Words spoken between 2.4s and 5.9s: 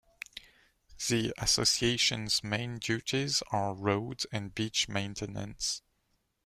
main duties are road and beach maintenance.